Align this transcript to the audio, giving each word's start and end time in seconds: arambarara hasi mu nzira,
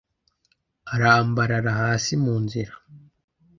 arambarara 0.93 1.71
hasi 1.81 2.13
mu 2.23 2.35
nzira, 2.43 2.73